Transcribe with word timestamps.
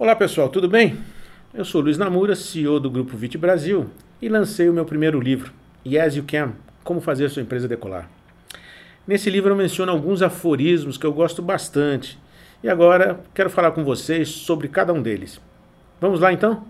Olá 0.00 0.16
pessoal, 0.16 0.48
tudo 0.48 0.66
bem? 0.66 0.96
Eu 1.52 1.62
sou 1.62 1.82
Luiz 1.82 1.98
Namura, 1.98 2.34
CEO 2.34 2.80
do 2.80 2.90
Grupo 2.90 3.18
Vit 3.18 3.36
Brasil 3.36 3.90
e 4.22 4.30
lancei 4.30 4.66
o 4.66 4.72
meu 4.72 4.86
primeiro 4.86 5.20
livro, 5.20 5.52
Yes 5.86 6.16
You 6.16 6.24
Can, 6.26 6.54
Como 6.82 7.02
Fazer 7.02 7.28
Sua 7.28 7.42
Empresa 7.42 7.68
Decolar. 7.68 8.08
Nesse 9.06 9.28
livro 9.28 9.50
eu 9.50 9.56
menciono 9.56 9.92
alguns 9.92 10.22
aforismos 10.22 10.96
que 10.96 11.04
eu 11.04 11.12
gosto 11.12 11.42
bastante 11.42 12.18
e 12.62 12.68
agora 12.70 13.20
quero 13.34 13.50
falar 13.50 13.72
com 13.72 13.84
vocês 13.84 14.30
sobre 14.30 14.68
cada 14.68 14.90
um 14.90 15.02
deles. 15.02 15.38
Vamos 16.00 16.18
lá 16.18 16.32
então? 16.32 16.64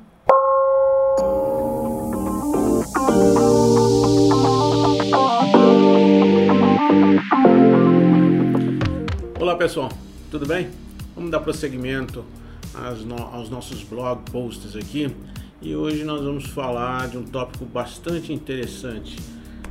Olá 9.39 9.55
pessoal, 9.55 9.89
tudo 10.33 10.45
bem? 10.47 10.69
Vamos 11.15 11.31
dar 11.31 11.39
prosseguimento 11.39 12.25
aos 12.75 13.51
nossos 13.51 13.83
blog 13.83 14.23
posts 14.31 14.77
aqui 14.77 15.15
e 15.61 15.75
hoje 15.75 16.05
nós 16.05 16.23
vamos 16.23 16.47
falar 16.47 17.09
de 17.09 17.19
um 17.19 17.25
tópico 17.25 17.65
bastante 17.65 18.33
interessante 18.33 19.17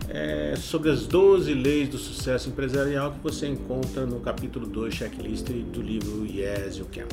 é, 0.10 0.56
sobre 0.58 0.90
as 0.90 1.06
12 1.06 1.54
leis 1.54 1.90
do 1.90 1.98
sucesso 1.98 2.50
empresarial 2.50 3.12
que 3.12 3.20
você 3.20 3.48
encontra 3.48 4.06
no 4.06 4.20
capítulo 4.20 4.66
2 4.68 4.94
checklist 4.94 5.46
do 5.46 5.82
livro 5.82 6.26
Yes 6.26 6.78
You 6.78 6.88
Can. 6.92 7.08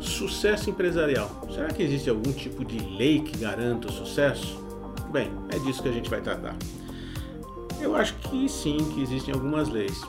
Sucesso 0.00 0.70
empresarial. 0.70 1.48
Será 1.50 1.68
que 1.68 1.82
existe 1.82 2.08
algum 2.08 2.32
tipo 2.32 2.64
de 2.64 2.78
lei 2.78 3.20
que 3.20 3.38
garanta 3.38 3.88
o 3.88 3.92
sucesso? 3.92 4.62
Bem, 5.10 5.30
é 5.50 5.58
disso 5.58 5.82
que 5.82 5.88
a 5.88 5.92
gente 5.92 6.10
vai 6.10 6.20
tratar. 6.20 6.54
Eu 7.80 7.96
acho 7.96 8.14
que 8.14 8.48
sim, 8.48 8.76
que 8.94 9.02
existem 9.02 9.34
algumas 9.34 9.68
leis. 9.68 10.00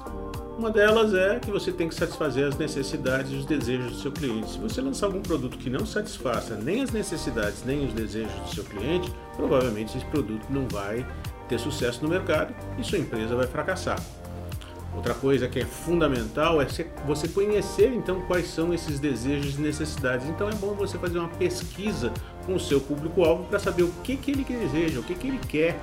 Uma 0.58 0.72
delas 0.72 1.14
é 1.14 1.40
que 1.40 1.52
você 1.52 1.72
tem 1.72 1.88
que 1.88 1.94
satisfazer 1.94 2.48
as 2.48 2.58
necessidades 2.58 3.32
e 3.32 3.36
os 3.36 3.46
desejos 3.46 3.92
do 3.92 4.02
seu 4.02 4.12
cliente. 4.12 4.54
Se 4.54 4.58
você 4.58 4.82
lançar 4.82 5.06
algum 5.06 5.22
produto 5.22 5.56
que 5.56 5.70
não 5.70 5.86
satisfaça 5.86 6.56
nem 6.56 6.82
as 6.82 6.90
necessidades 6.90 7.64
nem 7.64 7.86
os 7.86 7.94
desejos 7.94 8.34
do 8.34 8.56
seu 8.56 8.64
cliente, 8.64 9.14
provavelmente 9.36 9.96
esse 9.96 10.06
produto 10.08 10.48
não 10.50 10.68
vai 10.68 11.06
ter 11.48 11.59
sucesso 11.59 12.02
no 12.02 12.09
mercado 12.09 12.56
e 12.80 12.84
sua 12.84 12.98
empresa 12.98 13.36
vai 13.36 13.46
fracassar. 13.46 14.02
Outra 14.96 15.14
coisa 15.14 15.48
que 15.48 15.59
é 15.59 15.66
fundamental 15.66 16.59
é 16.59 16.66
você 17.06 17.28
conhecer 17.28 17.94
então 17.94 18.22
quais 18.22 18.48
são 18.48 18.74
esses 18.74 19.00
desejos 19.00 19.59
e 19.59 19.62
necessidades. 19.62 20.28
Então 20.28 20.50
é 20.50 20.56
bom 20.56 20.74
você 20.74 20.98
fazer 20.98 21.20
uma 21.20 21.30
pesquisa 21.30 22.12
com 22.48 22.56
o 22.56 22.59
seu 22.59 22.81
público-alvo 22.81 23.44
para 23.44 23.59
saber 23.59 23.84
o 23.84 23.92
que, 24.03 24.18
que 24.18 24.31
ele 24.31 24.44
deseja, 24.44 25.00
o 25.00 25.03
que, 25.03 25.14
que 25.14 25.28
ele 25.28 25.40
quer 25.48 25.80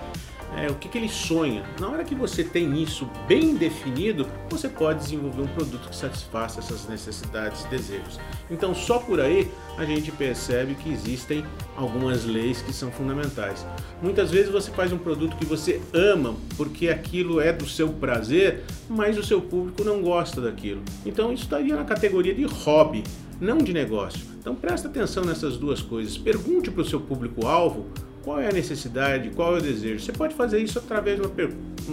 é, 0.56 0.68
o 0.68 0.74
que, 0.74 0.88
que 0.88 0.98
ele 0.98 1.08
sonha. 1.08 1.64
Na 1.80 1.88
hora 1.88 2.04
que 2.04 2.14
você 2.14 2.44
tem 2.44 2.82
isso 2.82 3.08
bem 3.26 3.54
definido, 3.54 4.26
você 4.48 4.68
pode 4.68 5.00
desenvolver 5.00 5.42
um 5.42 5.46
produto 5.46 5.88
que 5.88 5.96
satisfaça 5.96 6.60
essas 6.60 6.86
necessidades 6.88 7.64
e 7.64 7.68
desejos. 7.68 8.20
Então, 8.50 8.74
só 8.74 8.98
por 8.98 9.20
aí 9.20 9.50
a 9.76 9.84
gente 9.84 10.12
percebe 10.12 10.74
que 10.74 10.92
existem 10.92 11.44
algumas 11.76 12.24
leis 12.24 12.62
que 12.62 12.72
são 12.72 12.90
fundamentais. 12.90 13.66
Muitas 14.00 14.30
vezes 14.30 14.50
você 14.50 14.70
faz 14.70 14.92
um 14.92 14.98
produto 14.98 15.36
que 15.36 15.44
você 15.44 15.80
ama 15.92 16.36
porque 16.56 16.88
aquilo 16.88 17.40
é 17.40 17.52
do 17.52 17.68
seu 17.68 17.88
prazer, 17.88 18.62
mas 18.88 19.18
o 19.18 19.22
seu 19.22 19.40
público 19.40 19.82
não 19.82 20.00
gosta 20.02 20.40
daquilo. 20.40 20.82
Então, 21.04 21.32
isso 21.32 21.44
estaria 21.44 21.74
na 21.74 21.84
categoria 21.84 22.34
de 22.34 22.44
hobby, 22.44 23.02
não 23.40 23.58
de 23.58 23.72
negócio. 23.72 24.20
Então, 24.38 24.54
presta 24.54 24.88
atenção 24.88 25.24
nessas 25.24 25.56
duas 25.56 25.80
coisas. 25.80 26.16
Pergunte 26.16 26.70
para 26.70 26.82
o 26.82 26.84
seu 26.84 27.00
público-alvo 27.00 27.86
qual 28.24 28.40
é 28.40 28.48
a 28.48 28.52
necessidade? 28.52 29.30
Qual 29.30 29.54
é 29.54 29.58
o 29.58 29.62
desejo? 29.62 30.02
Você 30.02 30.12
pode 30.12 30.34
fazer 30.34 30.58
isso 30.58 30.78
através 30.78 31.20
de 31.20 31.26
uma, 31.26 31.32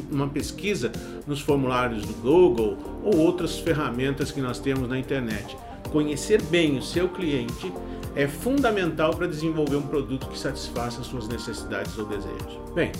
uma 0.09 0.27
pesquisa 0.29 0.91
nos 1.27 1.41
formulários 1.41 2.05
do 2.05 2.13
Google 2.13 2.77
ou 3.03 3.17
outras 3.17 3.59
ferramentas 3.59 4.31
que 4.31 4.39
nós 4.39 4.57
temos 4.57 4.87
na 4.87 4.97
internet. 4.97 5.57
Conhecer 5.91 6.41
bem 6.43 6.77
o 6.77 6.81
seu 6.81 7.09
cliente 7.09 7.71
é 8.15 8.27
fundamental 8.27 9.13
para 9.13 9.27
desenvolver 9.27 9.75
um 9.75 9.81
produto 9.81 10.27
que 10.27 10.39
satisfaça 10.39 11.03
suas 11.03 11.27
necessidades 11.27 11.97
ou 11.97 12.05
desejos. 12.05 12.59
Bem, 12.73 12.93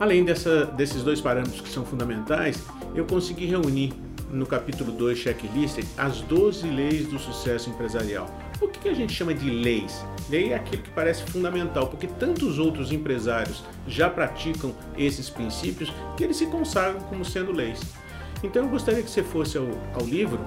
além 0.00 0.24
dessa, 0.24 0.64
desses 0.64 1.02
dois 1.02 1.20
parâmetros 1.20 1.60
que 1.60 1.68
são 1.68 1.84
fundamentais, 1.84 2.62
eu 2.94 3.04
consegui 3.04 3.44
reunir 3.44 3.92
no 4.30 4.46
capítulo 4.46 4.90
2, 4.90 5.18
checklist, 5.18 5.80
as 5.98 6.22
12 6.22 6.66
leis 6.66 7.06
do 7.06 7.18
sucesso 7.18 7.68
empresarial. 7.68 8.26
O 8.60 8.68
que 8.68 8.88
a 8.88 8.94
gente 8.94 9.12
chama 9.12 9.34
de 9.34 9.50
leis? 9.50 10.04
Lei 10.30 10.52
é 10.52 10.56
aquilo 10.56 10.82
que 10.82 10.90
parece 10.90 11.22
fundamental, 11.24 11.88
porque 11.88 12.06
tantos 12.06 12.58
outros 12.58 12.92
empresários 12.92 13.64
já 13.86 14.08
praticam 14.08 14.74
esses 14.96 15.28
princípios 15.28 15.92
que 16.16 16.24
eles 16.24 16.36
se 16.36 16.46
consagram 16.46 17.00
como 17.02 17.24
sendo 17.24 17.52
leis. 17.52 17.80
Então 18.42 18.64
eu 18.64 18.68
gostaria 18.68 19.02
que 19.02 19.10
você 19.10 19.22
fosse 19.22 19.58
ao, 19.58 19.66
ao 19.94 20.06
livro 20.06 20.38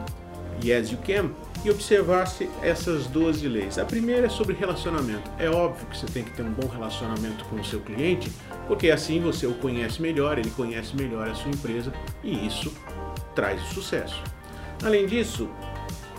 Yes 0.64 0.92
You 0.92 1.00
Can 1.06 1.32
e 1.66 1.70
observasse 1.70 2.50
essas 2.62 3.08
12 3.08 3.48
leis. 3.48 3.78
A 3.78 3.86
primeira 3.86 4.28
é 4.28 4.30
sobre 4.30 4.56
relacionamento. 4.56 5.30
É 5.38 5.50
óbvio 5.50 5.86
que 5.88 5.98
você 5.98 6.06
tem 6.06 6.24
que 6.24 6.32
ter 6.32 6.44
um 6.44 6.52
bom 6.52 6.68
relacionamento 6.68 7.44
com 7.46 7.58
o 7.58 7.66
seu 7.66 7.80
cliente, 7.82 8.32
porque 8.68 8.90
assim 8.90 9.20
você 9.20 9.46
o 9.46 9.54
conhece 9.56 10.02
melhor, 10.02 10.38
ele 10.38 10.52
conhece 10.52 10.96
melhor 10.96 11.28
a 11.28 11.36
sua 11.36 11.52
empresa 11.52 11.92
e 12.24 12.48
isso 12.48 12.74
traz 13.36 13.62
sucesso. 13.70 14.22
Além 14.84 15.06
disso, 15.06 15.50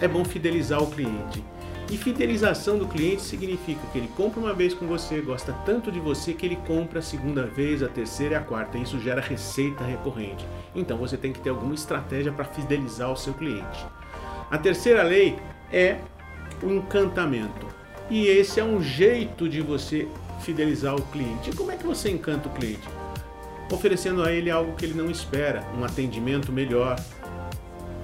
é 0.00 0.08
bom 0.08 0.24
fidelizar 0.24 0.82
o 0.82 0.90
cliente. 0.90 1.42
E 1.90 1.96
fidelização 1.96 2.76
do 2.78 2.86
cliente 2.86 3.22
significa 3.22 3.80
que 3.90 3.98
ele 3.98 4.10
compra 4.14 4.38
uma 4.38 4.52
vez 4.52 4.74
com 4.74 4.86
você, 4.86 5.22
gosta 5.22 5.54
tanto 5.64 5.90
de 5.90 5.98
você 5.98 6.34
que 6.34 6.44
ele 6.44 6.56
compra 6.66 6.98
a 6.98 7.02
segunda 7.02 7.46
vez, 7.46 7.82
a 7.82 7.88
terceira 7.88 8.34
e 8.34 8.36
a 8.36 8.40
quarta. 8.40 8.76
Isso 8.76 9.00
gera 9.00 9.22
receita 9.22 9.82
recorrente. 9.84 10.44
Então 10.74 10.98
você 10.98 11.16
tem 11.16 11.32
que 11.32 11.40
ter 11.40 11.48
alguma 11.48 11.74
estratégia 11.74 12.30
para 12.30 12.44
fidelizar 12.44 13.10
o 13.10 13.16
seu 13.16 13.32
cliente. 13.32 13.86
A 14.50 14.58
terceira 14.58 15.02
lei 15.02 15.38
é 15.72 15.98
o 16.62 16.70
encantamento. 16.70 17.66
E 18.10 18.26
esse 18.26 18.60
é 18.60 18.64
um 18.64 18.82
jeito 18.82 19.48
de 19.48 19.62
você 19.62 20.06
fidelizar 20.42 20.94
o 20.94 21.02
cliente. 21.02 21.50
E 21.50 21.56
como 21.56 21.70
é 21.70 21.76
que 21.76 21.86
você 21.86 22.10
encanta 22.10 22.48
o 22.48 22.52
cliente? 22.52 22.86
Oferecendo 23.72 24.22
a 24.22 24.32
ele 24.32 24.50
algo 24.50 24.74
que 24.76 24.84
ele 24.84 24.94
não 24.94 25.10
espera, 25.10 25.66
um 25.78 25.84
atendimento 25.84 26.52
melhor, 26.52 26.98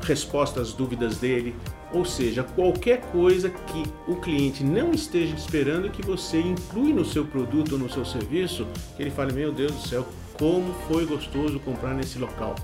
resposta 0.03 0.61
às 0.61 0.72
dúvidas 0.72 1.19
dele, 1.19 1.55
ou 1.94 2.05
seja, 2.05 2.43
qualquer 2.43 3.00
coisa 3.12 3.49
que 3.49 3.84
o 4.09 4.16
cliente 4.16 4.65
não 4.65 4.91
esteja 4.91 5.34
esperando 5.34 5.88
que 5.88 6.05
você 6.05 6.41
inclui 6.41 6.93
no 6.93 7.05
seu 7.05 7.25
produto 7.25 7.72
ou 7.72 7.78
no 7.78 7.88
seu 7.88 8.05
serviço, 8.05 8.66
que 8.97 9.03
ele 9.03 9.10
fale: 9.10 9.32
Meu 9.32 9.53
Deus 9.53 9.72
do 9.72 9.81
céu, 9.81 10.06
como 10.37 10.75
foi 10.88 11.06
gostoso 11.06 11.60
comprar 11.60 11.94
nesse 11.94 12.19
local. 12.19 12.56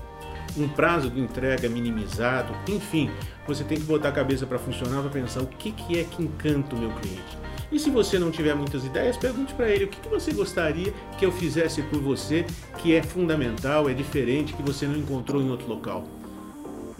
Um 0.57 0.67
prazo 0.67 1.09
de 1.09 1.21
entrega 1.21 1.69
minimizado, 1.69 2.53
enfim, 2.67 3.09
você 3.47 3.63
tem 3.63 3.77
que 3.79 3.85
botar 3.85 4.09
a 4.09 4.11
cabeça 4.11 4.45
para 4.45 4.59
funcionar 4.59 5.01
para 5.01 5.09
pensar 5.09 5.41
o 5.41 5.47
que, 5.47 5.71
que 5.71 5.97
é 5.97 6.03
que 6.03 6.21
encanta 6.21 6.75
o 6.75 6.79
meu 6.79 6.89
cliente. 6.89 7.39
E 7.71 7.79
se 7.79 7.89
você 7.89 8.19
não 8.19 8.31
tiver 8.31 8.53
muitas 8.53 8.83
ideias, 8.83 9.15
pergunte 9.15 9.53
para 9.53 9.69
ele 9.69 9.85
o 9.85 9.87
que, 9.87 10.01
que 10.01 10.09
você 10.09 10.33
gostaria 10.33 10.93
que 11.17 11.25
eu 11.25 11.31
fizesse 11.31 11.81
por 11.83 12.01
você, 12.01 12.45
que 12.79 12.93
é 12.93 13.01
fundamental, 13.01 13.89
é 13.89 13.93
diferente, 13.93 14.51
que 14.51 14.61
você 14.61 14.85
não 14.85 14.97
encontrou 14.97 15.41
em 15.41 15.49
outro 15.49 15.69
local. 15.69 16.05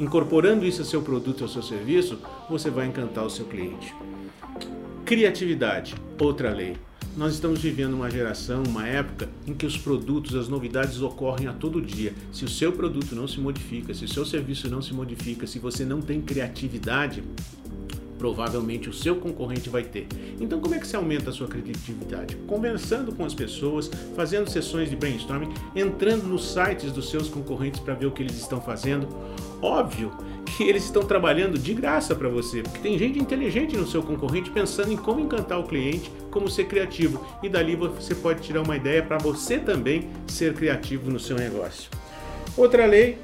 Incorporando 0.01 0.65
isso 0.65 0.81
ao 0.81 0.87
seu 0.87 0.99
produto, 1.03 1.43
ao 1.43 1.47
seu 1.47 1.61
serviço, 1.61 2.17
você 2.49 2.71
vai 2.71 2.87
encantar 2.87 3.23
o 3.23 3.29
seu 3.29 3.45
cliente. 3.45 3.93
Criatividade, 5.05 5.93
outra 6.19 6.51
lei. 6.51 6.75
Nós 7.15 7.35
estamos 7.35 7.61
vivendo 7.61 7.93
uma 7.93 8.09
geração, 8.09 8.63
uma 8.67 8.87
época 8.87 9.29
em 9.45 9.53
que 9.53 9.63
os 9.63 9.77
produtos, 9.77 10.33
as 10.33 10.47
novidades 10.47 11.03
ocorrem 11.03 11.47
a 11.47 11.53
todo 11.53 11.79
dia. 11.79 12.15
Se 12.33 12.43
o 12.43 12.49
seu 12.49 12.71
produto 12.71 13.13
não 13.13 13.27
se 13.27 13.39
modifica, 13.39 13.93
se 13.93 14.05
o 14.05 14.07
seu 14.07 14.25
serviço 14.25 14.67
não 14.71 14.81
se 14.81 14.91
modifica, 14.91 15.45
se 15.45 15.59
você 15.59 15.85
não 15.85 16.01
tem 16.01 16.19
criatividade, 16.19 17.21
provavelmente 18.21 18.87
o 18.87 18.93
seu 18.93 19.15
concorrente 19.15 19.67
vai 19.67 19.81
ter. 19.81 20.07
Então, 20.39 20.59
como 20.61 20.75
é 20.75 20.77
que 20.77 20.85
se 20.85 20.95
aumenta 20.95 21.31
a 21.31 21.33
sua 21.33 21.47
criatividade? 21.47 22.35
Conversando 22.45 23.11
com 23.15 23.25
as 23.25 23.33
pessoas, 23.33 23.89
fazendo 24.15 24.47
sessões 24.47 24.91
de 24.91 24.95
brainstorming, 24.95 25.51
entrando 25.75 26.27
nos 26.27 26.53
sites 26.53 26.91
dos 26.91 27.09
seus 27.09 27.27
concorrentes 27.27 27.79
para 27.79 27.95
ver 27.95 28.05
o 28.05 28.11
que 28.11 28.21
eles 28.21 28.37
estão 28.37 28.61
fazendo. 28.61 29.07
Óbvio 29.59 30.11
que 30.55 30.63
eles 30.65 30.83
estão 30.83 31.01
trabalhando 31.01 31.57
de 31.57 31.73
graça 31.73 32.13
para 32.13 32.29
você, 32.29 32.61
porque 32.61 32.77
tem 32.77 32.95
gente 32.95 33.17
inteligente 33.17 33.75
no 33.75 33.87
seu 33.87 34.03
concorrente 34.03 34.51
pensando 34.51 34.91
em 34.91 34.97
como 34.97 35.19
encantar 35.19 35.59
o 35.59 35.63
cliente, 35.63 36.11
como 36.29 36.47
ser 36.47 36.65
criativo, 36.65 37.25
e 37.41 37.49
dali 37.49 37.75
você 37.75 38.13
pode 38.13 38.41
tirar 38.41 38.61
uma 38.61 38.77
ideia 38.77 39.01
para 39.01 39.17
você 39.17 39.57
também 39.57 40.09
ser 40.27 40.53
criativo 40.53 41.09
no 41.09 41.19
seu 41.19 41.37
negócio. 41.37 41.89
Outra 42.55 42.85
lei 42.85 43.17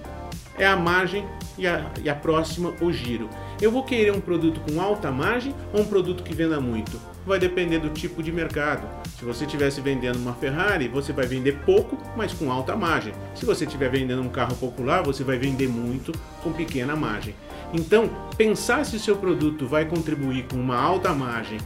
é 0.57 0.65
a 0.65 0.75
margem 0.75 1.25
e 1.57 1.65
a, 1.65 1.89
e 2.04 2.09
a 2.09 2.15
próxima, 2.15 2.74
o 2.81 2.92
giro. 2.92 3.30
Eu 3.62 3.71
vou 3.71 3.83
querer 3.83 4.12
um 4.12 4.21
produto 4.21 4.62
com 4.62 4.80
alta 4.80 5.12
margem 5.12 5.54
ou 5.74 5.81
um 5.81 5.86
produto 5.86 6.24
que 6.24 6.33
venda 6.33 6.59
muito? 6.62 7.00
Vai 7.25 7.39
depender 7.39 7.80
do 7.80 7.89
tipo 7.89 8.21
de 8.21 8.31
mercado. 8.31 8.88
Se 9.18 9.25
você 9.25 9.45
estivesse 9.45 9.81
vendendo 9.81 10.18
uma 10.18 10.33
Ferrari, 10.33 10.88
você 10.88 11.12
vai 11.12 11.25
vender 11.25 11.59
pouco, 11.65 11.98
mas 12.15 12.33
com 12.33 12.51
alta 12.51 12.75
margem. 12.75 13.13
Se 13.36 13.45
você 13.45 13.65
estiver 13.65 13.89
vendendo 13.89 14.21
um 14.21 14.30
carro 14.30 14.56
popular, 14.56 15.04
você 15.04 15.24
vai 15.24 15.38
vender 15.38 15.68
muito 15.68 16.12
com 16.44 16.54
pequena 16.54 16.95
margem. 16.95 17.36
Então, 17.74 18.09
pensar 18.38 18.86
se 18.86 18.95
o 18.95 19.00
seu 19.00 19.18
produto 19.18 19.68
vai 19.68 19.86
contribuir 19.86 20.45
com 20.50 20.57
uma 20.57 20.77
alta 20.77 21.13
margem 21.13 21.59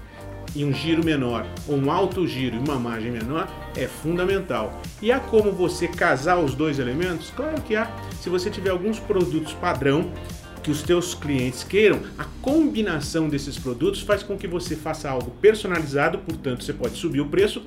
e 0.55 0.65
um 0.65 0.73
giro 0.73 1.03
menor, 1.03 1.45
ou 1.67 1.77
um 1.77 1.91
alto 1.91 2.27
giro 2.27 2.55
e 2.55 2.59
uma 2.59 2.79
margem 2.79 3.11
menor, 3.11 3.47
é 3.75 3.87
fundamental. 3.87 4.81
E 5.01 5.11
há 5.11 5.19
como 5.19 5.51
você 5.51 5.87
casar 5.87 6.39
os 6.39 6.55
dois 6.55 6.79
elementos? 6.79 7.31
Claro 7.35 7.61
que 7.61 7.75
há. 7.75 7.89
Se 8.21 8.29
você 8.29 8.51
tiver 8.51 8.69
alguns 8.69 8.99
produtos 8.99 9.51
padrão, 9.51 10.11
que 10.61 10.69
os 10.69 10.83
teus 10.83 11.15
clientes 11.15 11.63
queiram, 11.63 12.01
a 12.19 12.25
combinação 12.39 13.27
desses 13.27 13.57
produtos 13.57 14.01
faz 14.01 14.21
com 14.21 14.37
que 14.37 14.47
você 14.47 14.75
faça 14.75 15.09
algo 15.09 15.31
personalizado, 15.41 16.19
portanto 16.19 16.63
você 16.63 16.71
pode 16.71 16.97
subir 16.97 17.19
o 17.19 17.25
preço 17.25 17.63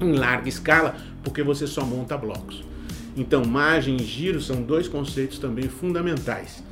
em 0.00 0.12
larga 0.12 0.48
escala, 0.48 0.94
porque 1.24 1.42
você 1.42 1.66
só 1.66 1.84
monta 1.84 2.16
blocos. 2.16 2.62
Então, 3.16 3.44
margem 3.44 3.96
e 3.96 4.04
giro 4.04 4.40
são 4.40 4.62
dois 4.62 4.86
conceitos 4.86 5.40
também 5.40 5.68
fundamentais. 5.68 6.62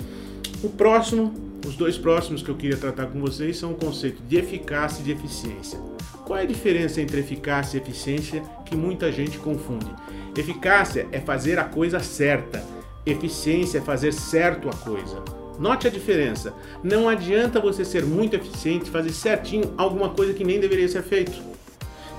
O 0.62 0.68
próximo, 0.68 1.34
os 1.66 1.74
dois 1.74 1.98
próximos 1.98 2.40
que 2.40 2.48
eu 2.48 2.54
queria 2.54 2.76
tratar 2.76 3.06
com 3.06 3.18
vocês 3.20 3.56
são 3.56 3.72
o 3.72 3.74
conceito 3.74 4.22
de 4.28 4.36
eficácia 4.36 5.00
e 5.00 5.04
de 5.04 5.10
eficiência. 5.10 5.80
Qual 6.24 6.38
é 6.38 6.42
a 6.42 6.46
diferença 6.46 7.00
entre 7.00 7.18
eficácia 7.18 7.78
e 7.78 7.80
eficiência 7.80 8.44
que 8.64 8.76
muita 8.76 9.10
gente 9.10 9.38
confunde? 9.38 9.90
Eficácia 10.36 11.08
é 11.10 11.18
fazer 11.18 11.58
a 11.58 11.64
coisa 11.64 11.98
certa, 11.98 12.62
eficiência 13.06 13.78
é 13.78 13.80
fazer 13.80 14.12
certo 14.12 14.68
a 14.68 14.72
coisa. 14.72 15.22
Note 15.58 15.88
a 15.88 15.90
diferença. 15.90 16.54
Não 16.82 17.08
adianta 17.08 17.60
você 17.60 17.84
ser 17.84 18.04
muito 18.04 18.36
eficiente, 18.36 18.90
fazer 18.90 19.12
certinho 19.12 19.74
alguma 19.76 20.10
coisa 20.10 20.32
que 20.32 20.44
nem 20.44 20.60
deveria 20.60 20.88
ser 20.88 21.02
feito. 21.02 21.32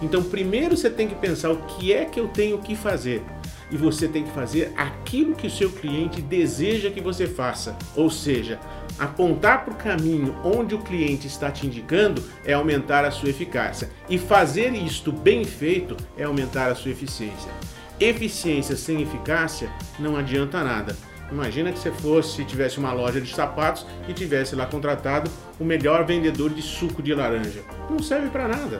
Então, 0.02 0.24
primeiro 0.24 0.76
você 0.76 0.90
tem 0.90 1.08
que 1.08 1.16
pensar 1.16 1.50
o 1.50 1.58
que 1.58 1.94
é 1.94 2.06
que 2.06 2.20
eu 2.20 2.28
tenho 2.28 2.58
que 2.60 2.76
fazer. 2.76 3.22
E 3.72 3.78
você 3.78 4.08
tem 4.08 4.24
que 4.24 4.32
fazer 4.32 4.74
aquilo 4.76 5.36
que 5.36 5.46
o 5.46 5.52
seu 5.52 5.70
cliente 5.70 6.22
deseja 6.22 6.90
que 6.90 7.00
você 7.00 7.28
faça. 7.28 7.78
Ou 7.96 8.10
seja, 8.10 8.60
apontar 8.98 9.64
para 9.64 9.74
o 9.74 9.78
caminho 9.78 10.36
onde 10.44 10.74
o 10.74 10.80
cliente 10.80 11.28
está 11.28 11.52
te 11.52 11.68
indicando 11.68 12.24
é 12.44 12.54
aumentar 12.54 13.06
a 13.06 13.12
sua 13.12 13.30
eficácia. 13.30 13.90
E 14.10 14.18
fazer 14.18 14.74
isto 14.74 15.12
bem 15.12 15.46
feito 15.46 15.96
é 16.18 16.24
aumentar 16.24 16.72
a 16.72 16.76
sua 16.76 16.92
eficiência. 16.92 17.52
Eficiência 18.00 18.78
sem 18.78 19.02
eficácia 19.02 19.70
não 20.00 20.16
adianta 20.16 20.64
nada. 20.64 20.96
Imagina 21.30 21.72
que 21.72 21.78
você 21.78 21.92
fosse, 21.92 22.46
tivesse 22.46 22.80
uma 22.80 22.94
loja 22.94 23.20
de 23.20 23.34
sapatos 23.34 23.86
e 24.08 24.14
tivesse 24.14 24.56
lá 24.56 24.66
contratado 24.66 25.30
o 25.60 25.66
melhor 25.66 26.06
vendedor 26.06 26.50
de 26.50 26.62
suco 26.62 27.04
de 27.04 27.14
laranja. 27.14 27.62
Não 27.90 28.00
serve 28.00 28.30
para 28.30 28.48
nada. 28.48 28.80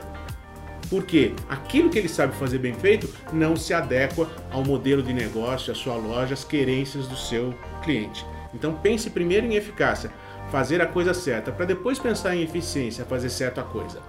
Porque 0.88 1.34
aquilo 1.48 1.90
que 1.90 1.98
ele 1.98 2.08
sabe 2.08 2.34
fazer 2.34 2.58
bem 2.58 2.72
feito 2.72 3.08
não 3.30 3.54
se 3.54 3.74
adequa 3.74 4.26
ao 4.50 4.64
modelo 4.64 5.02
de 5.02 5.12
negócio, 5.12 5.70
à 5.70 5.74
sua 5.74 5.96
loja, 5.96 6.32
às 6.32 6.42
querências 6.42 7.06
do 7.06 7.16
seu 7.16 7.54
cliente. 7.84 8.24
Então 8.54 8.74
pense 8.74 9.10
primeiro 9.10 9.46
em 9.46 9.54
eficácia, 9.54 10.10
fazer 10.50 10.80
a 10.80 10.86
coisa 10.86 11.12
certa, 11.12 11.52
para 11.52 11.66
depois 11.66 11.98
pensar 11.98 12.34
em 12.34 12.42
eficiência, 12.42 13.04
fazer 13.04 13.28
certa 13.28 13.62
coisa. 13.62 14.00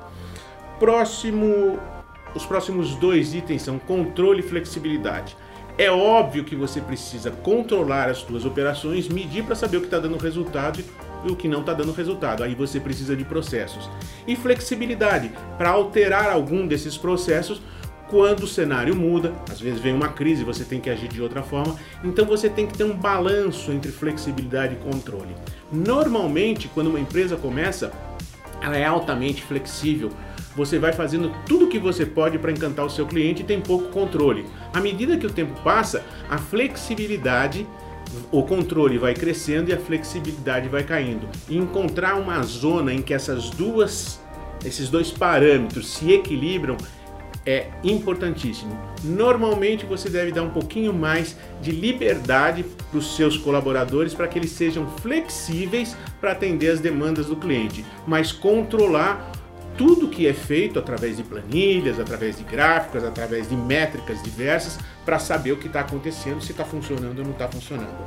Próximo, 0.80 1.78
os 2.36 2.46
próximos 2.46 2.96
dois 2.96 3.34
itens 3.34 3.62
são 3.62 3.80
controle 3.80 4.40
e 4.40 4.44
flexibilidade. 4.44 5.36
É 5.78 5.90
óbvio 5.90 6.44
que 6.44 6.56
você 6.56 6.82
precisa 6.82 7.32
controlar 7.32 8.10
as 8.10 8.20
suas 8.20 8.46
operações, 8.46 9.08
medir 9.08 9.44
para 9.44 9.56
saber 9.56 9.78
o 9.78 9.80
que 9.80 9.88
está 9.88 10.00
dando 10.00 10.18
resultado 10.18 10.84
e 11.26 11.32
o 11.32 11.36
que 11.36 11.48
não 11.48 11.62
está 11.62 11.74
dando 11.74 11.94
resultado. 11.94 12.44
Aí 12.44 12.54
você 12.54 12.80
precisa 12.80 13.16
de 13.16 13.24
processos. 13.24 13.90
E 14.28 14.36
flexibilidade 14.36 15.32
para 15.58 15.70
alterar 15.70 16.30
algum 16.30 16.68
desses 16.68 16.98
processos 16.98 17.62
quando 18.12 18.44
o 18.44 18.48
cenário 18.48 18.94
muda, 18.94 19.34
às 19.50 19.62
vezes 19.62 19.80
vem 19.80 19.94
uma 19.94 20.10
crise, 20.10 20.44
você 20.44 20.66
tem 20.66 20.82
que 20.82 20.90
agir 20.90 21.08
de 21.08 21.22
outra 21.22 21.42
forma, 21.42 21.78
então 22.04 22.26
você 22.26 22.50
tem 22.50 22.68
que 22.68 22.78
ter 22.78 22.84
um 22.84 22.94
balanço 22.94 23.72
entre 23.72 23.90
flexibilidade 23.90 24.74
e 24.74 24.92
controle. 24.92 25.34
Normalmente, 25.72 26.68
quando 26.68 26.88
uma 26.88 27.00
empresa 27.00 27.38
começa, 27.38 27.94
ela 28.62 28.78
é 28.78 28.86
altamente 28.86 29.42
flexível, 29.42 30.10
você 30.56 30.78
vai 30.78 30.94
fazendo 30.94 31.32
tudo 31.46 31.66
o 31.66 31.70
que 31.70 31.80
você 31.80 32.06
pode 32.06 32.38
para 32.38 32.52
encantar 32.52 32.86
o 32.86 32.90
seu 32.90 33.06
cliente 33.06 33.42
e 33.42 33.46
tem 33.46 33.62
pouco 33.62 33.90
controle. 33.90 34.46
À 34.74 34.80
medida 34.80 35.18
que 35.18 35.26
o 35.26 35.32
tempo 35.32 35.60
passa, 35.62 36.04
a 36.30 36.38
flexibilidade, 36.38 37.66
o 38.32 38.44
controle 38.44 38.98
vai 38.98 39.14
crescendo 39.14 39.70
e 39.70 39.74
a 39.74 39.80
flexibilidade 39.80 40.68
vai 40.68 40.84
caindo. 40.84 41.28
E 41.50 41.58
encontrar 41.58 42.16
uma 42.16 42.42
zona 42.44 42.94
em 42.94 43.02
que 43.02 43.14
essas 43.14 43.50
duas, 43.50 44.20
esses 44.66 44.90
dois 44.90 45.12
parâmetros 45.12 45.90
se 45.90 46.12
equilibram 46.12 46.78
é 47.46 47.70
importantíssimo. 47.84 48.78
Normalmente 49.04 49.86
você 49.86 50.10
deve 50.10 50.32
dar 50.32 50.44
um 50.44 50.52
pouquinho 50.52 50.94
mais 50.94 51.36
de 51.62 51.72
liberdade 51.72 52.64
para 52.64 53.00
os 53.00 53.16
seus 53.16 53.36
colaboradores 53.38 54.14
para 54.14 54.28
que 54.28 54.38
eles 54.38 54.52
sejam 54.52 54.88
flexíveis 55.00 55.96
para 56.20 56.34
atender 56.34 56.70
as 56.70 56.80
demandas 56.80 57.28
do 57.28 57.36
cliente, 57.36 57.84
mas 58.06 58.32
controlar 58.32 59.31
tudo 59.82 60.08
que 60.08 60.28
é 60.28 60.34
feito 60.34 60.78
através 60.78 61.18
de 61.18 61.24
planilhas, 61.24 62.00
através 62.00 62.38
de 62.38 62.44
gráficos, 62.44 63.04
através 63.04 63.50
de 63.50 63.56
métricas 63.56 64.22
diversas, 64.22 64.78
para 65.04 65.18
saber 65.18 65.54
o 65.54 65.58
que 65.58 65.66
está 65.66 65.80
acontecendo, 65.80 66.40
se 66.40 66.52
está 66.52 66.64
funcionando 66.64 67.18
ou 67.18 67.26
não 67.26 67.32
está 67.32 67.48
funcionando. 67.48 68.06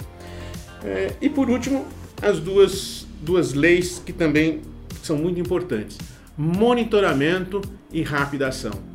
É, 0.84 1.14
e 1.20 1.28
por 1.28 1.50
último, 1.50 1.84
as 2.22 2.38
duas, 2.38 3.08
duas 3.20 3.54
leis 3.54 4.00
que 4.06 4.12
também 4.12 4.60
são 5.02 5.16
muito 5.16 5.40
importantes: 5.40 5.98
monitoramento 6.38 7.60
e 7.92 8.02
rápida 8.02 8.46
ação. 8.46 8.94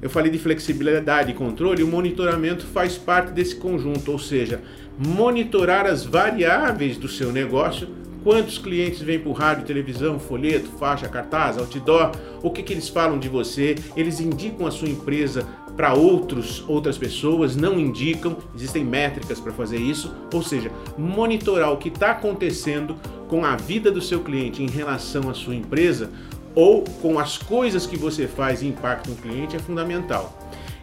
Eu 0.00 0.08
falei 0.08 0.30
de 0.30 0.38
flexibilidade 0.38 1.32
e 1.32 1.34
controle, 1.34 1.82
o 1.82 1.88
monitoramento 1.88 2.64
faz 2.66 2.96
parte 2.96 3.32
desse 3.32 3.56
conjunto, 3.56 4.12
ou 4.12 4.18
seja, 4.20 4.60
monitorar 4.96 5.86
as 5.86 6.04
variáveis 6.04 6.96
do 6.96 7.08
seu 7.08 7.32
negócio 7.32 7.88
Quantos 8.26 8.58
clientes 8.58 9.00
vêm 9.02 9.20
por 9.20 9.34
rádio, 9.34 9.64
televisão, 9.64 10.18
folheto, 10.18 10.68
faixa, 10.80 11.06
cartaz, 11.06 11.56
outdoor? 11.58 12.10
O 12.42 12.50
que, 12.50 12.60
que 12.60 12.72
eles 12.72 12.88
falam 12.88 13.20
de 13.20 13.28
você? 13.28 13.76
Eles 13.96 14.18
indicam 14.18 14.66
a 14.66 14.70
sua 14.72 14.88
empresa 14.88 15.46
para 15.76 15.94
outros, 15.94 16.64
outras 16.66 16.98
pessoas, 16.98 17.54
não 17.54 17.78
indicam, 17.78 18.36
existem 18.52 18.84
métricas 18.84 19.38
para 19.38 19.52
fazer 19.52 19.76
isso, 19.76 20.12
ou 20.34 20.42
seja, 20.42 20.72
monitorar 20.98 21.72
o 21.72 21.76
que 21.76 21.88
está 21.88 22.10
acontecendo 22.10 22.96
com 23.28 23.44
a 23.44 23.54
vida 23.54 23.92
do 23.92 24.02
seu 24.02 24.18
cliente 24.18 24.60
em 24.60 24.68
relação 24.68 25.30
à 25.30 25.32
sua 25.32 25.54
empresa 25.54 26.10
ou 26.52 26.82
com 27.00 27.20
as 27.20 27.38
coisas 27.38 27.86
que 27.86 27.96
você 27.96 28.26
faz 28.26 28.60
e 28.60 28.66
impactam 28.66 29.14
o 29.14 29.16
cliente 29.16 29.54
é 29.54 29.60
fundamental. 29.60 30.36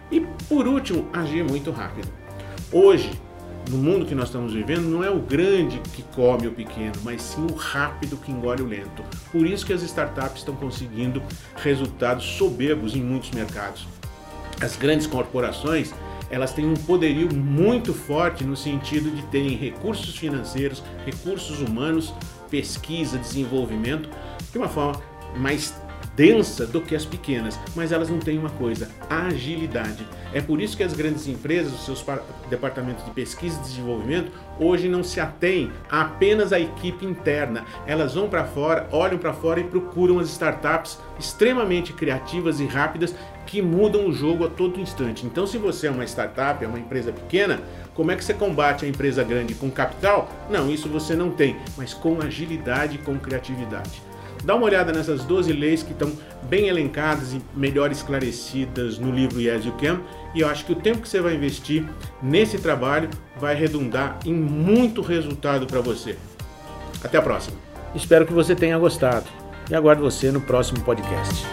E 0.09 0.21
por 0.47 0.65
último, 0.65 1.09
agir 1.11 1.43
muito 1.43 1.71
rápido. 1.71 2.07
Hoje, 2.71 3.11
no 3.69 3.77
mundo 3.77 4.05
que 4.05 4.13
nós 4.13 4.25
estamos 4.25 4.53
vivendo, 4.53 4.83
não 4.83 5.03
é 5.03 5.09
o 5.09 5.19
grande 5.19 5.79
que 5.93 6.03
come 6.15 6.47
o 6.47 6.51
pequeno, 6.51 6.93
mas 7.03 7.21
sim 7.21 7.45
o 7.49 7.55
rápido 7.55 8.17
que 8.17 8.31
engole 8.31 8.61
o 8.61 8.65
lento. 8.65 9.03
Por 9.31 9.45
isso 9.45 9.65
que 9.65 9.73
as 9.73 9.81
startups 9.81 10.39
estão 10.39 10.55
conseguindo 10.55 11.21
resultados 11.55 12.25
soberbos 12.25 12.95
em 12.95 13.01
muitos 13.01 13.31
mercados. 13.31 13.87
As 14.61 14.75
grandes 14.75 15.07
corporações, 15.07 15.93
elas 16.29 16.53
têm 16.53 16.65
um 16.65 16.75
poderio 16.75 17.33
muito 17.33 17.93
forte 17.93 18.43
no 18.43 18.55
sentido 18.55 19.11
de 19.11 19.21
terem 19.23 19.55
recursos 19.55 20.15
financeiros, 20.15 20.83
recursos 21.05 21.59
humanos, 21.61 22.13
pesquisa, 22.49 23.17
desenvolvimento, 23.17 24.09
de 24.51 24.57
uma 24.57 24.67
forma 24.67 25.01
mais 25.37 25.73
densa 26.15 26.65
do 26.65 26.81
que 26.81 26.95
as 26.95 27.05
pequenas, 27.05 27.59
mas 27.75 27.91
elas 27.91 28.09
não 28.09 28.19
têm 28.19 28.37
uma 28.37 28.49
coisa, 28.49 28.89
agilidade. 29.09 30.07
É 30.33 30.41
por 30.41 30.61
isso 30.61 30.75
que 30.75 30.83
as 30.83 30.93
grandes 30.93 31.27
empresas, 31.27 31.73
os 31.73 31.85
seus 31.85 32.03
departamentos 32.49 33.05
de 33.05 33.11
pesquisa 33.11 33.59
e 33.59 33.63
desenvolvimento, 33.63 34.31
hoje 34.59 34.87
não 34.87 35.03
se 35.03 35.19
atêm 35.19 35.71
apenas 35.89 36.51
à 36.51 36.59
equipe 36.59 37.05
interna. 37.05 37.65
Elas 37.85 38.15
vão 38.15 38.27
para 38.27 38.43
fora, 38.43 38.87
olham 38.91 39.17
para 39.17 39.33
fora 39.33 39.59
e 39.59 39.63
procuram 39.63 40.19
as 40.19 40.29
startups 40.29 40.99
extremamente 41.19 41.93
criativas 41.93 42.59
e 42.59 42.65
rápidas 42.65 43.13
que 43.45 43.61
mudam 43.61 44.07
o 44.07 44.13
jogo 44.13 44.45
a 44.45 44.49
todo 44.49 44.79
instante. 44.79 45.25
Então, 45.25 45.45
se 45.45 45.57
você 45.57 45.87
é 45.87 45.91
uma 45.91 46.05
startup, 46.05 46.63
é 46.63 46.67
uma 46.67 46.79
empresa 46.79 47.11
pequena, 47.11 47.59
como 47.93 48.11
é 48.11 48.15
que 48.15 48.23
você 48.23 48.33
combate 48.33 48.85
a 48.85 48.87
empresa 48.87 49.23
grande 49.23 49.53
com 49.53 49.69
capital? 49.69 50.31
Não, 50.49 50.71
isso 50.71 50.89
você 50.89 51.15
não 51.15 51.29
tem, 51.29 51.57
mas 51.77 51.93
com 51.93 52.21
agilidade 52.21 52.95
e 52.95 52.99
com 52.99 53.19
criatividade. 53.19 54.12
Dá 54.43 54.55
uma 54.55 54.65
olhada 54.65 54.91
nessas 54.91 55.23
12 55.23 55.53
leis 55.53 55.83
que 55.83 55.93
estão 55.93 56.11
bem 56.43 56.67
elencadas 56.67 57.33
e 57.33 57.41
melhor 57.55 57.91
esclarecidas 57.91 58.99
no 58.99 59.11
livro 59.11 59.39
Yes 59.39 59.65
You 59.65 59.73
Can. 59.73 60.01
E 60.35 60.41
eu 60.41 60.49
acho 60.49 60.65
que 60.65 60.73
o 60.73 60.75
tempo 60.75 61.01
que 61.01 61.07
você 61.07 61.21
vai 61.21 61.35
investir 61.35 61.85
nesse 62.21 62.57
trabalho 62.57 63.09
vai 63.39 63.55
redundar 63.55 64.19
em 64.25 64.33
muito 64.33 65.01
resultado 65.01 65.65
para 65.65 65.79
você. 65.79 66.17
Até 67.03 67.17
a 67.17 67.21
próxima. 67.21 67.57
Espero 67.95 68.25
que 68.25 68.33
você 68.33 68.55
tenha 68.55 68.77
gostado 68.77 69.25
e 69.69 69.75
aguardo 69.75 70.01
você 70.01 70.31
no 70.31 70.41
próximo 70.41 70.81
podcast. 70.81 71.45